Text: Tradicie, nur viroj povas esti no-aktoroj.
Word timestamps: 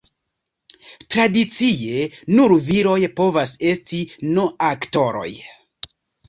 Tradicie, 1.15 1.99
nur 2.37 2.53
viroj 2.69 2.97
povas 3.21 3.53
esti 3.73 4.01
no-aktoroj. 4.39 5.29